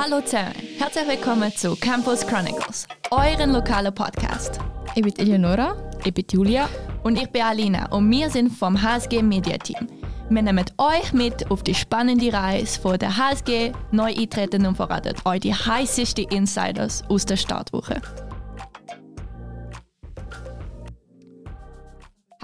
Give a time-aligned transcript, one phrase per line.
[0.00, 4.60] Hallo zusammen, herzlich willkommen zu Campus Chronicles, euren lokalen Podcast.
[4.94, 5.74] Ich bin Eleonora.
[6.04, 6.68] Ich bin Julia.
[7.02, 9.88] Und ich bin Alina und wir sind vom HSG Media Team.
[10.30, 15.16] Wir nehmen euch mit auf die spannende Reise von der HSG neu eintreten und verraten
[15.24, 18.00] euch die heißesten Insiders aus der Startwoche.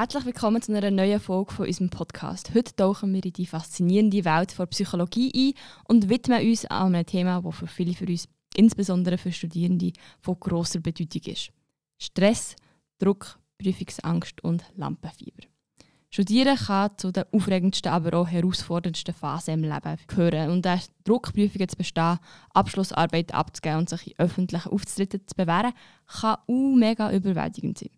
[0.04, 2.54] Herzlich willkommen zu einer neuen Folge von unserem Podcast.
[2.54, 5.54] Heute tauchen wir in die faszinierende Welt der Psychologie ein
[5.88, 10.80] und widmen uns einem Thema, das für viele von uns, insbesondere für Studierende, von grosser
[10.80, 11.48] Bedeutung ist.
[11.96, 12.54] Stress,
[12.98, 15.44] Druck, Prüfungsangst und Lampenfieber.
[16.10, 20.50] Studieren kann zu den aufregendsten, aber auch herausforderndsten Phasen im Leben gehören.
[20.50, 22.18] Und der Druck, Prüfungen zu bestehen,
[22.52, 25.72] Abschlussarbeit abzugeben und sich in öffentlichen Auftritten zu bewähren,
[26.06, 27.88] kann auch mega überwältigend sein.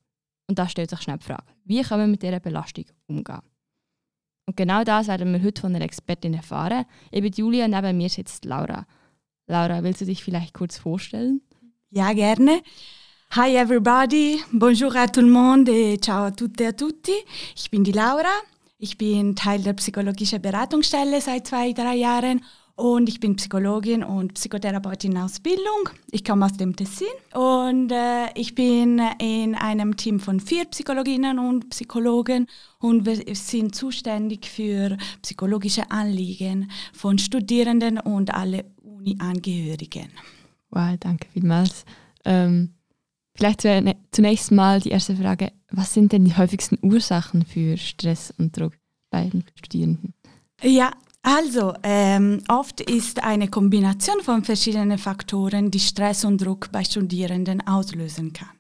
[0.49, 3.41] Und da stellt sich schnell die Frage, wie können wir mit dieser Belastung umgehen?
[4.47, 6.85] Und genau das werden wir heute von einer Expertin erfahren.
[7.11, 8.87] Bin Julia, neben mir sitzt Laura.
[9.49, 11.41] Laura, willst du dich vielleicht kurz vorstellen?
[11.91, 12.63] Ja, gerne.
[13.31, 17.13] Hi everybody, bonjour à tout le monde et ciao a tutte e a tutti.
[17.57, 18.33] Ich bin die Laura.
[18.79, 22.43] Ich bin Teil der psychologischen Beratungsstelle seit zwei, drei Jahren
[22.77, 25.89] und ich bin Psychologin und Psychotherapeutin in Ausbildung.
[26.11, 31.39] Ich komme aus dem Tessin und äh, ich bin in einem Team von vier Psychologinnen
[31.39, 32.47] und Psychologen
[32.79, 40.11] und wir sind zuständig für psychologische Anliegen von Studierenden und alle Uni-Angehörigen.
[40.71, 41.87] Wow, danke vielmals.
[42.27, 42.75] Ähm,
[43.35, 43.63] vielleicht
[44.11, 45.53] zunächst mal die erste Frage.
[45.71, 48.75] Was sind denn die häufigsten Ursachen für Stress und Druck
[49.11, 50.13] bei den Studierenden?
[50.63, 50.91] Ja,
[51.27, 57.67] also, ähm, oft ist eine Kombination von verschiedenen Faktoren, die Stress und Druck bei Studierenden
[57.67, 58.57] auslösen kann.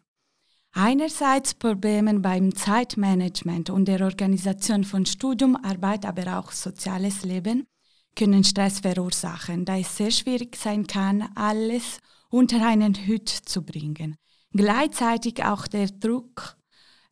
[0.72, 7.68] Einerseits Probleme beim Zeitmanagement und der Organisation von Studium, Arbeit, aber auch soziales Leben
[8.16, 14.16] können Stress verursachen, da es sehr schwierig sein kann, alles unter einen Hut zu bringen.
[14.50, 16.55] Gleichzeitig auch der Druck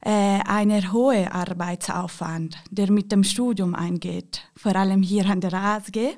[0.05, 6.17] einer hohe Arbeitsaufwand, der mit dem Studium eingeht, vor allem hier an der ASG,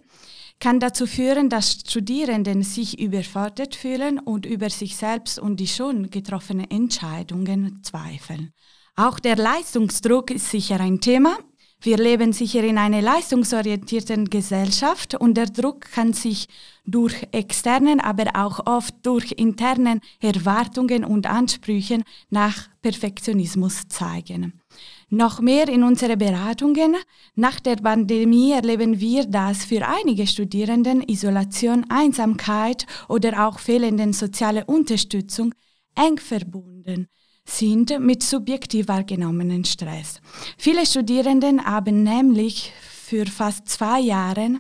[0.59, 6.11] kann dazu führen, dass Studierenden sich überfordert fühlen und über sich selbst und die schon
[6.11, 8.53] getroffenen Entscheidungen zweifeln.
[8.97, 11.37] Auch der Leistungsdruck ist sicher ein Thema,
[11.81, 16.49] wir leben sicher in einer leistungsorientierten Gesellschaft und der Druck kann sich
[16.85, 24.61] durch externen, aber auch oft durch internen Erwartungen und Ansprüchen nach Perfektionismus zeigen.
[25.09, 26.97] Noch mehr in unseren Beratungen.
[27.37, 34.65] Nach der Pandemie erleben wir, dass für einige Studierenden Isolation, Einsamkeit oder auch fehlende soziale
[34.65, 35.55] Unterstützung
[35.95, 37.09] eng verbunden
[37.47, 40.21] sind mit subjektiv wahrgenommenen Stress.
[40.59, 44.59] Viele Studierenden haben nämlich für fast zwei Jahre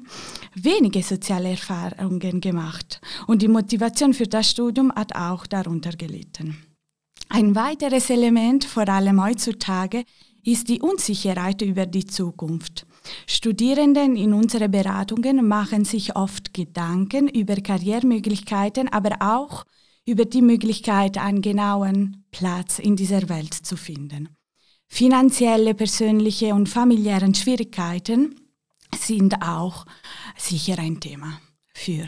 [0.55, 6.57] wenige soziale Erfahrungen gemacht und die Motivation für das Studium hat auch darunter gelitten.
[7.29, 10.05] Ein weiteres Element, vor allem heutzutage,
[10.45, 12.87] ist die Unsicherheit über die Zukunft.
[13.27, 19.65] Studierenden in unseren Beratungen machen sich oft Gedanken über Karrieremöglichkeiten, aber auch
[20.07, 24.29] über die Möglichkeit, einen genauen Platz in dieser Welt zu finden.
[24.89, 28.37] Finanzielle, persönliche und familiäre Schwierigkeiten
[28.97, 29.85] sind auch
[30.37, 31.41] sicher ein Thema
[31.75, 32.07] für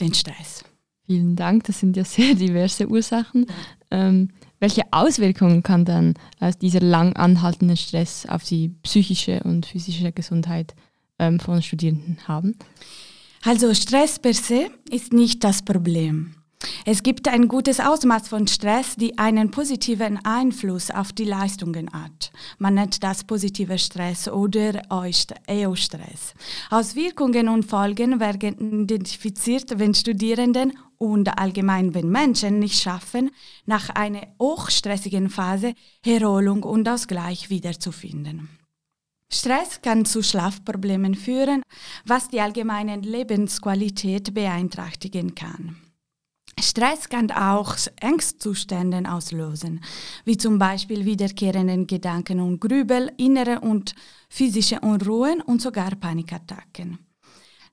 [0.00, 0.64] den Stress.
[1.06, 3.46] Vielen Dank, das sind ja sehr diverse Ursachen.
[3.92, 10.10] Ähm, welche Auswirkungen kann dann äh, dieser lang anhaltende Stress auf die psychische und physische
[10.10, 10.74] Gesundheit
[11.20, 12.56] ähm, von Studierenden haben?
[13.44, 16.34] Also Stress per se ist nicht das Problem.
[16.84, 22.30] Es gibt ein gutes Ausmaß von Stress, die einen positiven Einfluss auf die Leistungen hat.
[22.58, 24.82] Man nennt das positive Stress oder
[25.46, 26.34] EO-Stress.
[26.70, 33.30] Auswirkungen und Folgen werden identifiziert, wenn Studierenden und allgemein wenn Menschen nicht schaffen,
[33.66, 35.74] nach einer hochstressigen Phase
[36.04, 38.48] Erholung und Ausgleich wiederzufinden.
[39.28, 41.62] Stress kann zu Schlafproblemen führen,
[42.04, 45.76] was die allgemeine Lebensqualität beeinträchtigen kann.
[46.58, 49.80] Stress kann auch Angstzustände auslösen,
[50.24, 53.94] wie zum Beispiel wiederkehrenden Gedanken und Grübel, innere und
[54.30, 56.98] physische Unruhen und sogar Panikattacken.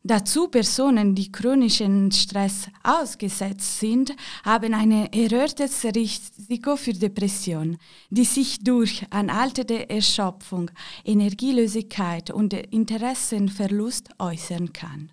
[0.06, 4.14] Dazu Personen, die chronischen Stress ausgesetzt sind,
[4.44, 7.78] haben ein erhöhtes Risiko für Depression,
[8.10, 10.70] die sich durch anhaltende Erschöpfung,
[11.06, 15.13] Energielosigkeit und Interessenverlust äußern kann.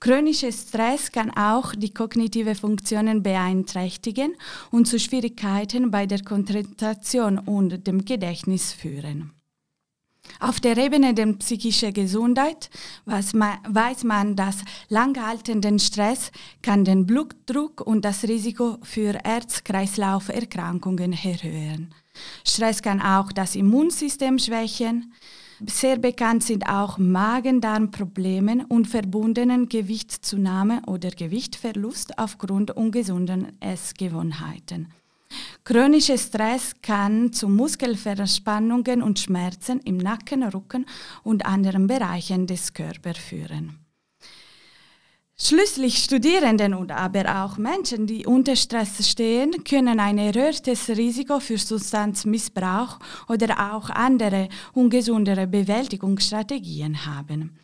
[0.00, 4.34] Chronischer Stress kann auch die kognitive Funktionen beeinträchtigen
[4.70, 9.32] und zu Schwierigkeiten bei der Konzentration und dem Gedächtnis führen.
[10.38, 12.70] Auf der Ebene der psychischen Gesundheit
[13.04, 16.30] weiß man, dass langhaltenden Stress
[16.62, 21.92] kann den Blutdruck und das Risiko für Herz-Kreislauf-Erkrankungen erhöhen.
[22.46, 25.12] Stress kann auch das Immunsystem schwächen.
[25.66, 34.88] Sehr bekannt sind auch Magen-Darm-Probleme und verbundenen Gewichtszunahme oder Gewichtverlust aufgrund ungesunden Essgewohnheiten.
[35.64, 40.86] Chronischer Stress kann zu Muskelverspannungen und Schmerzen im Nacken, Rücken
[41.22, 43.78] und anderen Bereichen des Körpers führen.
[45.42, 51.56] Schließlich Studierenden und aber auch Menschen, die unter Stress stehen, können ein erhöhtes Risiko für
[51.56, 57.58] Substanzmissbrauch oder auch andere ungesundere Bewältigungsstrategien haben.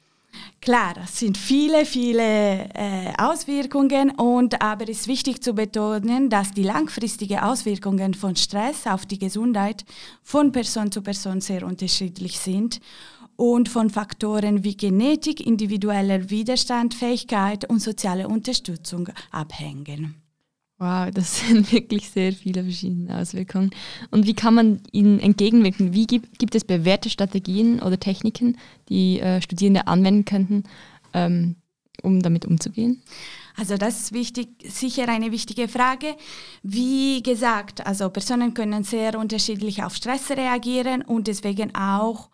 [0.63, 6.53] Klar, es sind viele, viele äh, Auswirkungen und aber es ist wichtig zu betonen, dass
[6.53, 9.85] die langfristigen Auswirkungen von Stress auf die Gesundheit
[10.23, 12.81] von Person zu Person sehr unterschiedlich sind
[13.37, 20.17] und von Faktoren wie Genetik, individueller Widerstandsfähigkeit und soziale Unterstützung abhängen.
[20.79, 23.71] Wow, das sind wirklich sehr viele verschiedene Auswirkungen.
[24.11, 25.95] Und wie kann man ihnen entgegenwirken?
[25.95, 30.65] Wie gibt, gibt es bewährte Strategien oder Techniken, die äh, Studierende anwenden könnten,
[31.15, 31.57] ähm,
[32.03, 33.03] um damit umzugehen?
[33.59, 36.15] Also das ist wichtig, sicher eine wichtige Frage.
[36.63, 42.29] Wie gesagt, also Personen können sehr unterschiedlich auf Stress reagieren und deswegen auch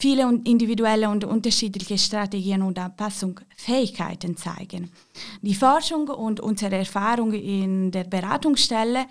[0.00, 4.90] viele individuelle und unterschiedliche Strategien und Anpassungsfähigkeiten zeigen.
[5.42, 9.04] Die Forschung und unsere Erfahrung in der Beratungsstelle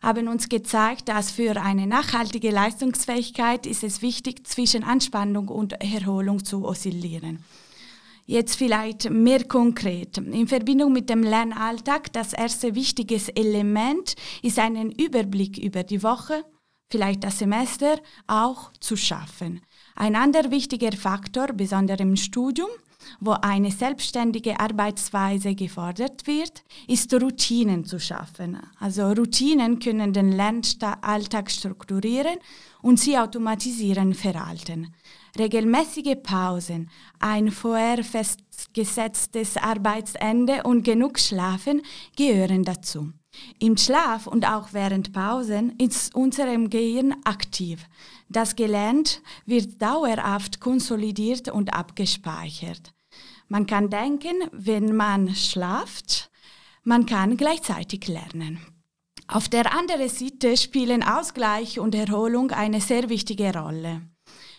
[0.00, 6.44] haben uns gezeigt, dass für eine nachhaltige Leistungsfähigkeit ist es wichtig, zwischen Anspannung und Erholung
[6.44, 7.44] zu oszillieren.
[8.24, 10.18] Jetzt vielleicht mehr konkret.
[10.18, 16.44] In Verbindung mit dem Lernalltag, das erste wichtige Element ist einen Überblick über die Woche,
[16.90, 19.62] vielleicht das Semester auch zu schaffen.
[20.00, 22.68] Ein anderer wichtiger Faktor, besonders im Studium,
[23.18, 28.60] wo eine selbstständige Arbeitsweise gefordert wird, ist Routinen zu schaffen.
[28.78, 32.38] Also Routinen können den Lernalltag strukturieren
[32.80, 34.94] und sie automatisieren Verhalten.
[35.36, 41.82] Regelmäßige Pausen, ein vorher festgesetztes Arbeitsende und genug Schlafen
[42.16, 43.10] gehören dazu.
[43.58, 47.86] Im Schlaf und auch während Pausen ist unserem Gehirn aktiv.
[48.28, 52.92] Das Gelernt wird dauerhaft konsolidiert und abgespeichert.
[53.48, 56.30] Man kann denken, wenn man schlaft,
[56.84, 58.60] man kann gleichzeitig lernen.
[59.26, 64.02] Auf der anderen Seite spielen Ausgleich und Erholung eine sehr wichtige Rolle.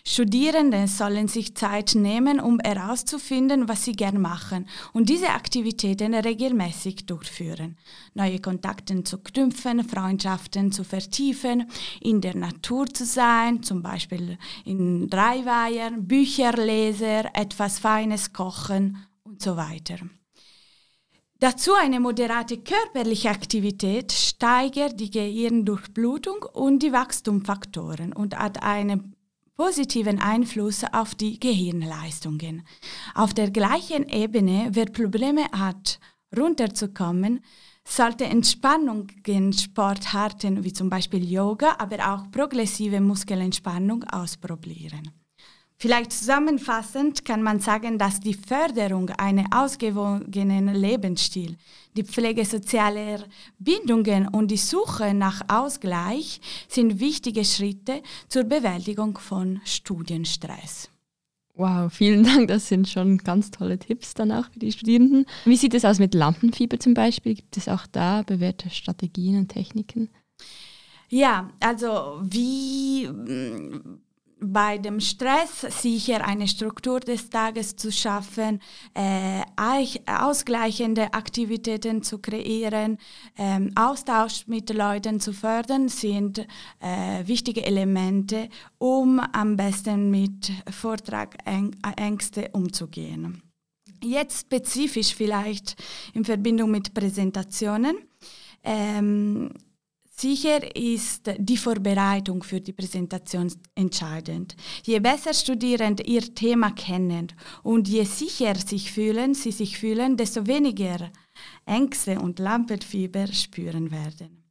[0.04, 7.06] Studierende sollen sich Zeit nehmen, um herauszufinden, was sie gern machen und diese Aktivitäten regelmäßig
[7.06, 7.76] durchführen.
[8.14, 11.70] Neue Kontakte zu knüpfen, Freundschaften zu vertiefen,
[12.00, 19.42] in der Natur zu sein, zum Beispiel in Dreiweihern, Bücher lesen, etwas Feines kochen und
[19.42, 19.98] so weiter.
[21.38, 29.02] Dazu eine moderate körperliche Aktivität steigert die Gehirndurchblutung und die Wachstumsfaktoren und hat eine
[29.60, 32.62] positiven Einfluss auf die Gehirnleistungen.
[33.14, 36.00] Auf der gleichen Ebene, wer Probleme hat,
[36.34, 37.44] runterzukommen,
[37.86, 45.19] sollte Entspannungssportarten wie zum Beispiel Yoga, aber auch progressive Muskelentspannung ausprobieren.
[45.82, 51.56] Vielleicht zusammenfassend kann man sagen, dass die Förderung eines ausgewogenen Lebensstil,
[51.96, 53.24] die Pflege sozialer
[53.58, 56.38] Bindungen und die Suche nach Ausgleich
[56.68, 60.90] sind wichtige Schritte zur Bewältigung von Studienstress.
[61.54, 62.48] Wow, vielen Dank.
[62.48, 65.24] Das sind schon ganz tolle Tipps danach für die Studierenden.
[65.46, 67.36] Wie sieht es aus mit Lampenfieber zum Beispiel?
[67.36, 70.10] Gibt es auch da bewährte Strategien und Techniken?
[71.08, 73.08] Ja, also wie
[74.40, 78.60] bei dem Stress sicher eine Struktur des Tages zu schaffen,
[78.94, 79.42] äh,
[80.06, 82.98] ausgleichende Aktivitäten zu kreieren,
[83.36, 86.46] ähm, Austausch mit Leuten zu fördern, sind
[86.80, 93.42] äh, wichtige Elemente, um am besten mit Vortragängste umzugehen.
[94.02, 95.76] Jetzt spezifisch vielleicht
[96.14, 97.98] in Verbindung mit Präsentationen.
[98.62, 99.50] Ähm,
[100.20, 104.54] Sicher ist die Vorbereitung für die Präsentation entscheidend.
[104.84, 107.28] Je besser Studierende ihr Thema kennen
[107.62, 111.10] und je sicher sich fühlen, sie sich fühlen, desto weniger
[111.64, 114.44] Ängste und Lampenfieber spüren werden.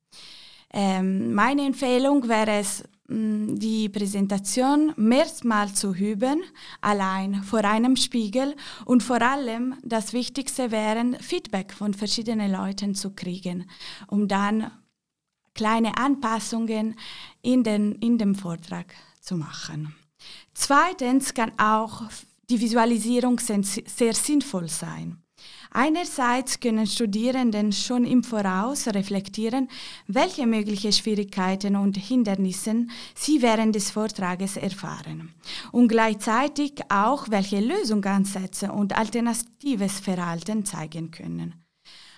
[0.73, 6.41] Ähm, meine Empfehlung wäre es, mm, die Präsentation mehrmals zu üben,
[6.81, 13.11] allein vor einem Spiegel und vor allem das Wichtigste wäre, Feedback von verschiedenen Leuten zu
[13.11, 13.69] kriegen,
[14.07, 14.71] um dann
[15.59, 16.95] kleine Anpassungen
[17.41, 19.93] in, den, in dem Vortrag zu machen.
[20.53, 22.03] Zweitens kann auch
[22.49, 25.21] die Visualisierung sehr sinnvoll sein.
[25.71, 29.67] Einerseits können Studierenden schon im Voraus reflektieren,
[30.07, 35.33] welche möglichen Schwierigkeiten und Hindernisse sie während des Vortrages erfahren
[35.73, 41.53] und gleichzeitig auch, welche Lösungsansätze und alternatives Verhalten zeigen können.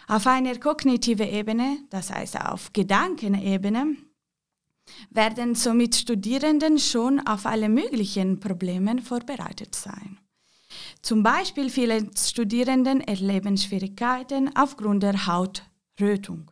[0.07, 3.95] Auf einer kognitiven Ebene, das heißt auf Gedankenebene,
[5.09, 10.17] werden somit Studierenden schon auf alle möglichen Probleme vorbereitet sein.
[11.01, 16.50] Zum Beispiel viele Studierenden erleben Schwierigkeiten aufgrund der Hautrötung.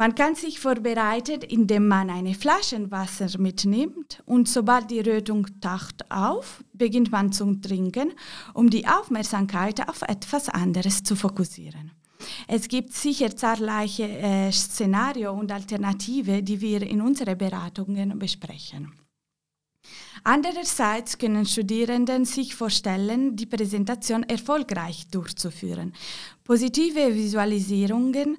[0.00, 6.10] Man kann sich vorbereiten, indem man eine Flasche Wasser mitnimmt und sobald die Rötung taucht
[6.10, 8.14] auf, beginnt man zu trinken,
[8.54, 11.92] um die Aufmerksamkeit auf etwas anderes zu fokussieren.
[12.48, 18.94] Es gibt sicher zahlreiche äh, Szenarien und Alternativen, die wir in unseren Beratungen besprechen.
[20.22, 25.94] Andererseits können Studierenden sich vorstellen, die Präsentation erfolgreich durchzuführen.
[26.44, 28.38] Positive Visualisierungen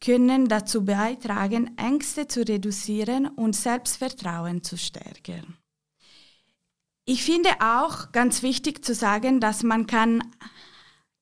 [0.00, 5.56] können dazu beitragen, Ängste zu reduzieren und Selbstvertrauen zu stärken.
[7.04, 10.22] Ich finde auch ganz wichtig zu sagen, dass man kann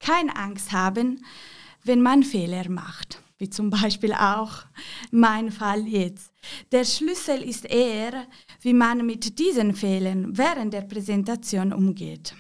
[0.01, 1.25] keine Angst haben,
[1.83, 4.65] wenn man Fehler macht, wie zum Beispiel auch
[5.11, 6.33] mein Fall jetzt.
[6.73, 8.27] Der Schlüssel ist eher,
[8.61, 12.35] wie man mit diesen Fehlern während der Präsentation umgeht.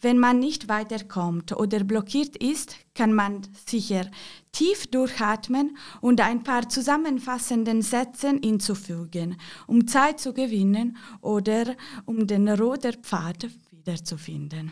[0.00, 4.08] Wenn man nicht weiterkommt oder blockiert ist, kann man sicher
[4.52, 9.36] tief durchatmen und ein paar zusammenfassenden Sätze hinzufügen,
[9.66, 11.74] um Zeit zu gewinnen oder
[12.04, 14.70] um den roten Pfad wiederzufinden.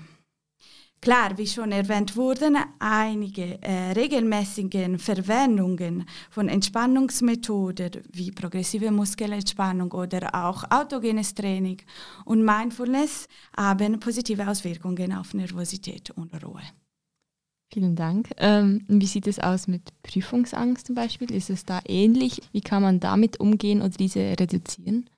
[1.03, 10.33] Klar, wie schon erwähnt wurden, einige äh, regelmäßige Verwendungen von Entspannungsmethoden wie progressive Muskelentspannung oder
[10.33, 11.79] auch autogenes Training
[12.25, 16.63] und Mindfulness haben positive Auswirkungen auf Nervosität und Ruhe.
[17.73, 18.31] Vielen Dank.
[18.37, 21.33] Ähm, wie sieht es aus mit Prüfungsangst zum Beispiel?
[21.33, 22.43] Ist es da ähnlich?
[22.53, 25.11] Wie kann man damit umgehen oder diese reduzieren?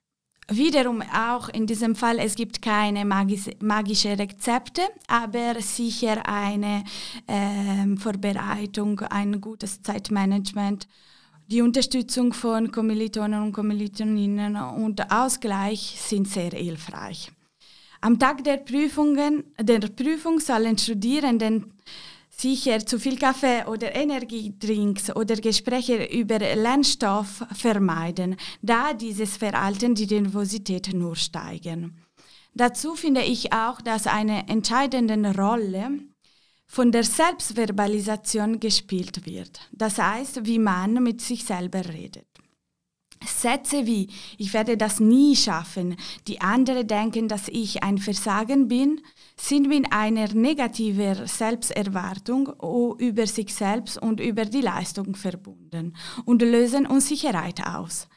[0.49, 6.85] Wiederum auch in diesem Fall, es gibt keine magis, magische Rezepte, aber sicher eine
[7.27, 10.87] äh, Vorbereitung, ein gutes Zeitmanagement,
[11.47, 17.31] die Unterstützung von Kommilitonen und Kommilitoninnen und Ausgleich sind sehr hilfreich.
[18.03, 21.73] Am Tag der Prüfungen, der Prüfung sollen Studierenden
[22.37, 30.07] sicher zu viel Kaffee oder Energiedrinks oder Gespräche über Lernstoff vermeiden, da dieses Verhalten die
[30.07, 31.97] Nervosität nur steigern.
[32.55, 35.99] Dazu finde ich auch, dass eine entscheidende Rolle
[36.67, 39.61] von der Selbstverbalisation gespielt wird.
[39.73, 42.27] Das heißt, wie man mit sich selber redet.
[43.27, 49.01] Sätze wie ich werde das nie schaffen, die anderen denken, dass ich ein Versagen bin,
[49.37, 52.53] sind mit einer negativen Selbsterwartung
[52.99, 58.09] über sich selbst und über die Leistung verbunden und lösen Unsicherheit aus.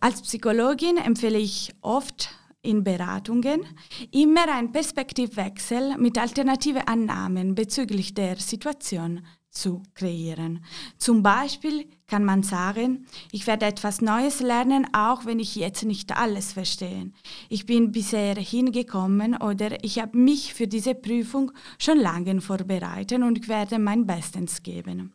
[0.00, 2.30] Als Psychologin empfehle ich oft
[2.62, 3.66] in Beratungen
[4.12, 10.64] immer einen Perspektivwechsel mit alternativen Annahmen bezüglich der Situation zu kreieren.
[10.98, 16.16] Zum Beispiel kann man sagen, ich werde etwas Neues lernen, auch wenn ich jetzt nicht
[16.16, 17.12] alles verstehe.
[17.48, 23.46] Ich bin bisher hingekommen oder ich habe mich für diese Prüfung schon lange vorbereitet und
[23.48, 25.12] werde mein Bestes geben.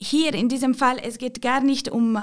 [0.00, 2.18] Hier in diesem Fall, es geht gar nicht um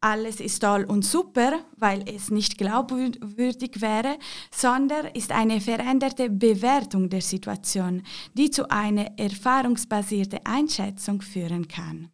[0.00, 4.18] alles ist toll und super, weil es nicht glaubwürdig wäre,
[4.50, 8.02] sondern ist eine veränderte Bewertung der Situation,
[8.34, 12.10] die zu einer erfahrungsbasierten Einschätzung führen kann.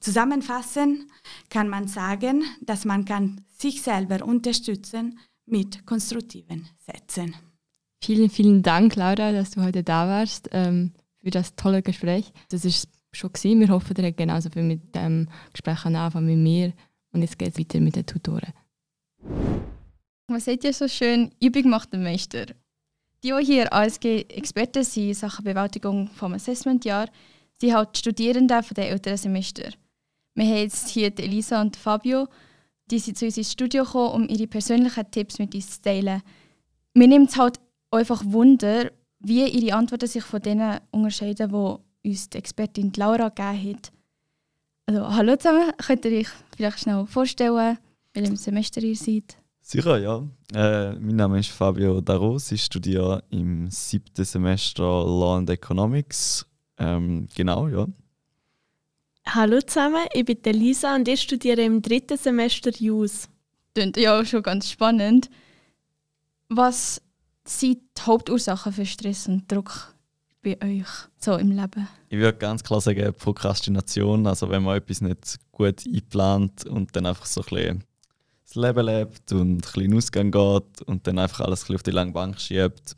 [0.00, 1.06] Zusammenfassend
[1.50, 7.36] kann man sagen, dass man kann sich selber unterstützen mit konstruktiven Sätzen.
[8.02, 12.32] Vielen, vielen Dank, Laura, dass du heute da warst ähm, für das tolle Gespräch.
[12.48, 13.60] Das ist schon gewesen.
[13.60, 16.72] Wir hoffen, ihr genauso viel mit dem Gespräch anfangen wie mir.
[17.12, 18.52] Und jetzt geht es weiter mit den Tutoren.
[20.28, 21.32] Was seht ihr so schön?
[21.40, 22.46] Übung macht den Meister.
[23.22, 27.08] Die, die hier ASG-Experten sind in Sachen Bewältigung vom Assessmentjahr,
[27.60, 29.70] sind halt Studierende von den älteren Semester.
[30.34, 32.28] Wir haben jetzt hier Elisa und Fabio,
[32.90, 36.22] die sind zu uns ins Studio gekommen, um ihre persönlichen Tipps mit uns zu teilen.
[36.94, 42.30] Mir nimmt es halt einfach Wunder, wie ihre Antworten sich von denen unterscheiden, die uns
[42.30, 43.92] die Expertin Laura gegeben hat.
[44.90, 47.78] Also, hallo zusammen, könnt ihr euch vielleicht schnell vorstellen,
[48.12, 49.36] welchem Semester ihr seid?
[49.60, 50.26] Sicher, ja.
[50.52, 52.50] Äh, mein Name ist Fabio Daros.
[52.50, 56.44] Ich studiere im siebten Semester Law and Economics.
[56.76, 57.86] Ähm, genau, ja.
[59.26, 63.28] Hallo zusammen, ich bin Lisa und ich studiere im dritten Semester JUS.
[63.76, 65.30] Klingt ja auch schon ganz spannend.
[66.48, 67.00] Was
[67.44, 69.94] sind die Hauptursachen für Stress und Druck
[70.42, 71.88] bei euch so im Leben?
[72.08, 77.06] Ich würde ganz klar sagen Prokrastination, also wenn man etwas nicht gut einplant und dann
[77.06, 77.84] einfach so ein bisschen
[78.44, 81.82] das Leben lebt und ein bisschen in Ausgang geht und dann einfach alles ein auf
[81.82, 82.96] die lange Bank schiebt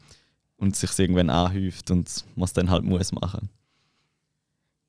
[0.56, 3.50] und sich irgendwann anhäuft und man es dann halt muss machen.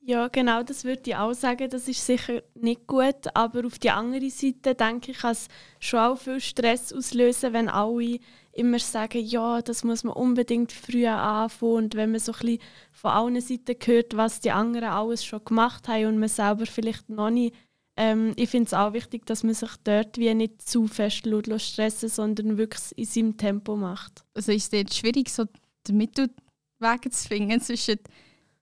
[0.05, 1.69] Ja, genau, das würde ich auch sagen.
[1.69, 3.33] Das ist sicher nicht gut.
[3.33, 5.48] Aber auf der anderen Seite denke ich, kann es
[5.79, 8.19] schon auch viel Stress auslösen, wenn alle
[8.51, 11.72] immer sagen, ja, das muss man unbedingt früher anfangen.
[11.72, 12.60] Und wenn man so ein bisschen
[12.91, 17.10] von allen Seiten hört, was die anderen alles schon gemacht haben und man selber vielleicht
[17.10, 17.55] noch nicht.
[17.95, 21.25] Ähm, ich finde es auch wichtig, dass man sich dort wie nicht zu fest
[21.57, 24.25] stressen sondern wirklich in seinem Tempo macht.
[24.33, 25.45] Also ist es schwierig, so
[25.88, 28.00] den Mittelweg zu finden zwischen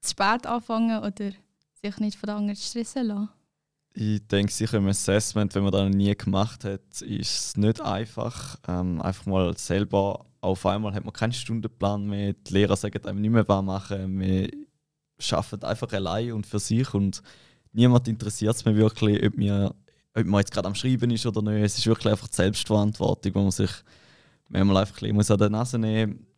[0.01, 1.31] zu spät anfangen oder
[1.81, 3.29] sich nicht von anderen stressen lassen?
[3.93, 7.81] Ich denke, sicher im Assessment, wenn man das noch nie gemacht hat, ist es nicht
[7.81, 8.57] einfach.
[8.67, 13.21] Ähm, einfach mal selber, auf einmal hat man keinen Stundenplan mehr, die Lehrer sagen einem
[13.21, 14.19] nicht mehr, was machen.
[14.19, 14.49] Wir
[15.31, 17.21] arbeiten einfach allein und für sich und
[17.73, 19.75] niemand interessiert es mir wirklich, ob, wir,
[20.15, 21.63] ob man jetzt gerade am Schreiben ist oder nicht.
[21.63, 23.71] Es ist wirklich einfach die Selbstverantwortung, wo man sich
[24.47, 26.30] manchmal einfach ein bisschen an der Nase nehmen muss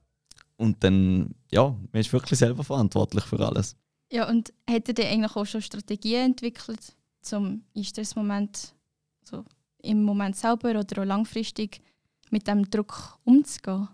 [0.63, 3.75] und dann, ja, man ist wirklich selber verantwortlich für alles.
[4.11, 8.73] Ja, und hättet ihr eigentlich auch schon Strategien entwickelt, zum Stressmoment
[9.23, 9.43] so
[9.81, 11.81] im Moment selber oder auch langfristig
[12.29, 13.89] mit dem Druck umzugehen?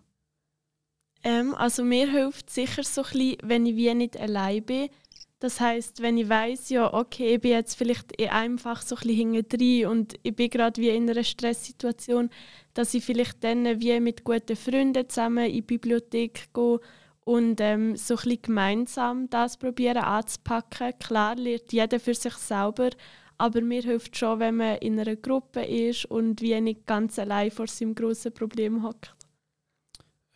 [1.24, 4.90] Ähm, also mir hilft sicher so ein bisschen, wenn ich wie nicht allein bin.
[5.40, 9.34] Das heißt, wenn ich weiß, ja, okay, ich bin jetzt vielleicht einfach so ein bisschen
[9.34, 12.30] hinten und ich bin gerade wie in einer Stresssituation,
[12.74, 16.80] dass ich vielleicht dann wie mit guten Freunden zusammen in die Bibliothek gehe
[17.24, 20.94] und ähm, so ein bisschen gemeinsam das probieren anzupacken.
[21.00, 22.90] Klar lernt jeder für sich selber,
[23.38, 27.52] aber mir hilft schon, wenn man in einer Gruppe ist und wie nicht ganz allein
[27.52, 29.16] vor seinem grossen Problem hockt.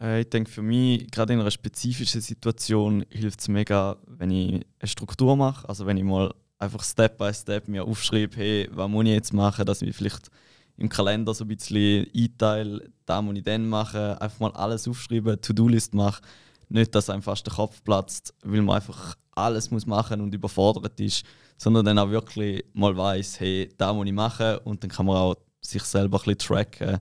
[0.04, 4.54] Äh, ich denke, für mich, gerade in einer spezifischen Situation, hilft es mega, wenn ich
[4.54, 5.68] eine Struktur mache.
[5.68, 9.34] Also wenn ich mal einfach Step by Step mir aufschreibe, hey, was muss ich jetzt
[9.34, 10.30] machen, dass ich vielleicht
[10.78, 15.40] im Kalender so ein bisschen einteile, da muss ich dann machen, einfach mal alles aufschreiben,
[15.40, 16.22] To-Do-List mache.
[16.70, 21.00] Nicht, dass einem fast der Kopf platzt, weil man einfach alles muss machen und überfordert
[21.00, 21.26] ist,
[21.58, 25.18] sondern dann auch wirklich mal weiß, hey, da muss ich machen und dann kann man
[25.18, 27.00] auch sich selber ein bisschen tracken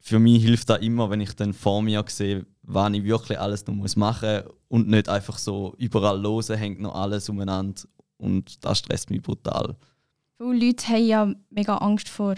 [0.00, 3.66] für mich hilft das immer, wenn ich dann vor mir sehe, wann ich wirklich alles
[3.66, 7.82] noch muss machen muss und nicht einfach so überall lose hängt noch alles umeinander
[8.18, 9.76] und das stresst mich brutal.
[10.36, 12.36] Viele Leute haben ja mega Angst vor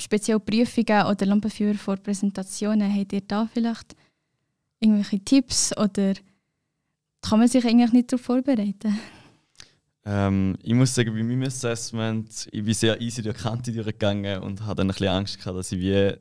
[0.00, 2.94] speziellen Prüfungen oder Lampenführer vor Präsentationen.
[2.94, 3.94] Habt ihr da vielleicht
[4.80, 6.14] irgendwelche Tipps oder
[7.22, 8.98] kann man sich eigentlich nicht darauf vorbereiten?
[10.04, 14.40] Ähm, ich muss sagen, bei meinem Assessment, ich bin sehr easy durch die Kante durchgegangen
[14.40, 16.14] und hatte dann ein bisschen Angst gehabt, dass ich wie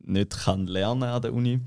[0.00, 1.60] nicht kann lernen an der Uni.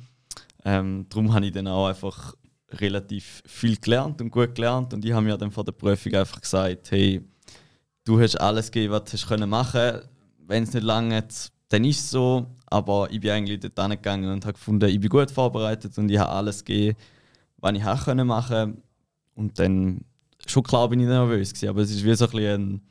[0.63, 2.35] Ähm, darum habe ich dann auch einfach
[2.69, 6.39] relativ viel gelernt und gut gelernt und ich habe mir dann vor der Prüfung einfach
[6.39, 7.21] gesagt, hey,
[8.05, 10.01] du hast alles gegeben, was du können machen.
[10.47, 11.23] Wenn es nicht lange
[11.71, 12.45] dann ist es so.
[12.67, 16.17] Aber ich bin eigentlich dort angegangen und habe gefunden, ich bin gut vorbereitet und ich
[16.17, 16.97] habe alles gegeben,
[17.57, 18.77] was ich machen konnte.
[19.35, 20.01] Und dann,
[20.45, 22.81] schon klar bin ich nervös gewesen, aber es ist wie so ein bisschen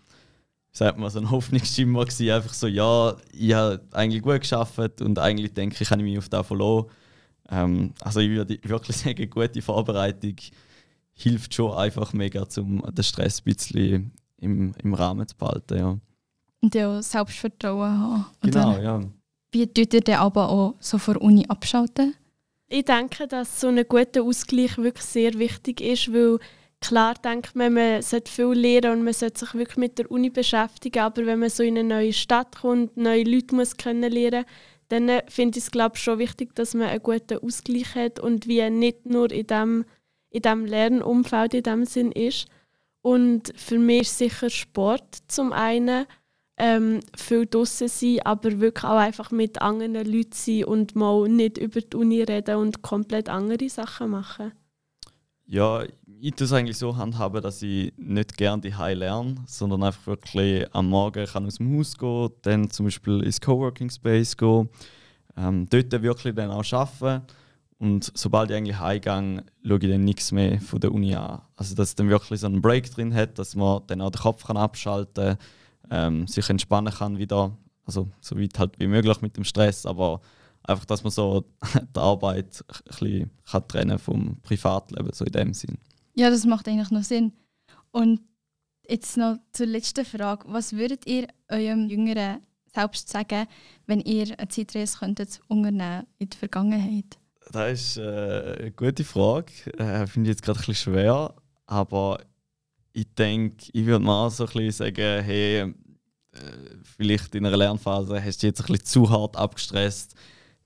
[0.73, 5.19] sagt man, so ein Hoffnungsschimmer gewesen, einfach so, ja, ich habe eigentlich gut geschafft und
[5.19, 6.87] eigentlich denke ich, kann ich mich auf das verlassen.
[7.51, 10.37] Ähm, also ich würde wirklich sagen, gute Vorbereitung
[11.13, 15.99] hilft schon einfach mega, um den Stress ein bisschen im, im Rahmen zu behalten, ja.
[16.63, 18.27] Und ja Selbstvertrauen haben.
[18.43, 19.01] Genau, ja.
[19.53, 22.15] Wie tut ihr denn aber auch so vor der Uni abschalten?
[22.69, 26.39] Ich denke, dass so ein guter Ausgleich wirklich sehr wichtig ist, weil
[26.81, 30.31] klar denkt man, man sollte viel lernen und man sollte sich wirklich mit der Uni
[30.31, 34.45] beschäftigen, aber wenn man so in eine neue Stadt kommt, neue Leute muss kennenlernen
[34.90, 38.47] dann äh, finde ich es glaube schon wichtig, dass man einen guten Ausgleich hat und
[38.47, 39.85] wie nicht nur in dem,
[40.31, 42.49] in dem Lernumfeld in dem Sinn ist.
[43.01, 46.07] Und für mich ist sicher Sport zum einen,
[46.59, 51.57] ähm, viel draußen sein, aber wirklich auch einfach mit anderen Leuten sein und mal nicht
[51.57, 54.53] über die Uni reden und komplett andere Sachen machen.
[55.53, 55.83] Ja,
[56.21, 60.07] ich tue es eigentlich so handhaben, dass ich nicht gerne die High lerne, sondern einfach
[60.07, 64.69] wirklich am Morgen kann aus dem Haus gehen, dann zum Beispiel ins Coworking Space gehen,
[65.37, 67.27] ähm, dort wirklich dann auch arbeiten
[67.81, 71.43] und sobald ich eigentlich heimgehe, schaue ich dann nichts mehr von der Uni an.
[71.57, 74.21] Also dass es dann wirklich so einen Break drin hat, dass man dann auch den
[74.21, 75.37] Kopf kann abschalten
[75.89, 79.85] kann, ähm, sich entspannen kann wieder, also so weit halt wie möglich mit dem Stress,
[79.85, 80.21] aber
[80.62, 81.44] einfach, dass man so
[81.96, 85.79] die Arbeit ein bisschen kann trennen vom Privatleben, so in dem Sinn.
[86.14, 87.33] Ja, das macht eigentlich noch Sinn.
[87.92, 88.20] Und
[88.88, 90.44] jetzt noch zur letzten Frage.
[90.49, 92.40] Was würdet ihr eurem jüngeren
[92.73, 93.46] selbst sagen,
[93.87, 97.18] wenn ihr eine Zeitreise könntet unternehmen in der Vergangenheit?
[97.53, 99.53] Das ist äh, eine gute Frage.
[99.79, 101.35] Äh, Finde ich jetzt gerade ein bisschen schwer.
[101.66, 102.20] Aber
[102.92, 105.73] ich denke, ich würde mal so ein bisschen sagen, hey, äh,
[106.96, 110.14] vielleicht in einer Lernphase hast du jetzt ein bisschen zu hart abgestresst.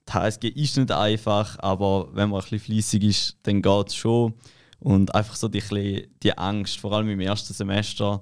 [0.09, 4.33] HSG ist nicht einfach, aber wenn man ein bisschen fleissig ist, dann geht es schon.
[4.79, 8.21] Und einfach so die, die Angst, vor allem im ersten Semester,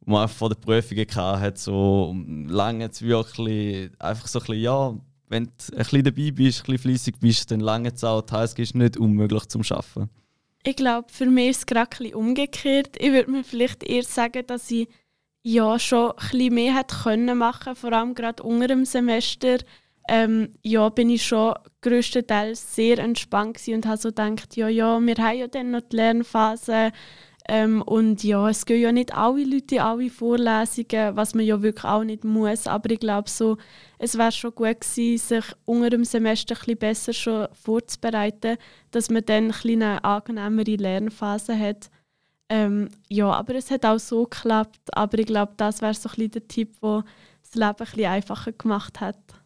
[0.00, 2.14] wo man vor der Prüfungen hatte, so
[2.46, 4.94] lange jetzt wirklich einfach so ein bisschen, ja,
[5.28, 8.24] wenn du ein bisschen dabei bist, ein bisschen fleissig bist, dann lange es auch.
[8.30, 10.10] HSG ist nicht unmöglich zum Arbeiten.
[10.62, 12.96] Ich glaube, für mich ist es gerade umgekehrt.
[12.98, 14.88] Ich würde mir vielleicht eher sagen, dass ich
[15.42, 19.58] ja schon ein bisschen mehr hätte können machen, vor allem gerade unter dem Semester.
[20.08, 25.14] Ähm, ja, bin ich schon größtenteils sehr entspannt und habe so gedacht, ja, ja, wir
[25.16, 26.92] haben ja dann noch die Lernphase
[27.46, 31.60] ähm, und ja, es gehen ja nicht alle Leute in alle Vorlesungen, was man ja
[31.60, 32.66] wirklich auch nicht muss.
[32.66, 33.58] Aber ich glaube, so,
[33.98, 38.56] es wäre schon gut gewesen, sich unter dem Semester ein besser schon vorzubereiten,
[38.92, 41.90] dass man dann ein eine angenehmere Lernphase hat.
[42.48, 44.96] Ähm, ja, aber es hat auch so geklappt.
[44.96, 47.04] Aber ich glaube, das wäre so ein der Tipp, der
[47.42, 49.43] das Leben ein einfacher gemacht hat.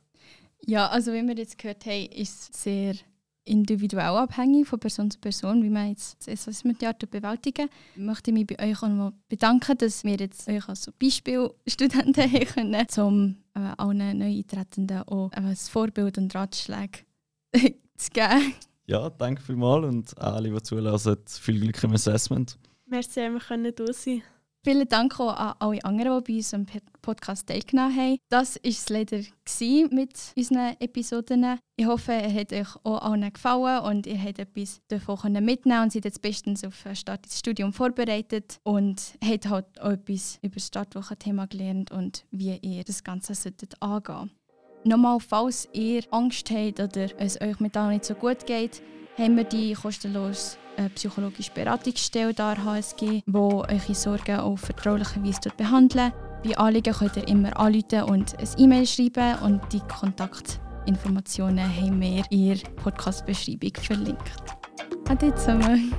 [0.67, 2.95] Ja, also wie wir jetzt gehört haben, ist es sehr
[3.49, 8.47] individuell abhängig von Person zu Person, wie man jetzt das Assessment-Jahr bewältigen Ich möchte mich
[8.47, 13.73] bei euch auch noch bedanken, dass wir jetzt euch als Beispielstudenten haben können, um äh,
[13.79, 17.01] allen Neueintretenden auch äh, das Vorbild und Ratschläge
[17.97, 18.55] zu geben.
[18.87, 22.59] Ja, danke vielmals und alle, die zulassen, viel Glück im Assessment.
[22.87, 24.23] Merci, dass wir da sein
[24.69, 26.67] Vielen Dank auch an alle anderen, die bei unserem
[27.01, 28.19] Podcast teilgenommen haben.
[28.29, 29.17] Das war es leider
[29.91, 31.59] mit unseren Episoden.
[31.75, 35.93] Ich hoffe, es hat euch auch allen gefallen und ihr habt etwas davon mitnehmen und
[35.95, 40.57] seid jetzt bestens auf den Start ins Studium vorbereitet und habt halt auch etwas über
[40.57, 44.33] das Startwochenthema gelernt und wie ihr das Ganze solltet angehen
[44.85, 48.83] Nochmal, falls ihr Angst habt oder es euch mit nicht so gut geht,
[49.17, 55.51] haben wir die kostenlos eine psychologische Beratungsstelle da HSG, die eure Sorgen auf vertrauliche Weise
[55.57, 56.13] behandelt.
[56.45, 62.25] Bei Anliegen könnt ihr immer anrufen und ein E-Mail schreiben und die Kontaktinformationen haben wir
[62.31, 64.33] in der Podcast-Beschreibung verlinkt.
[65.09, 65.93] Ade zusammen.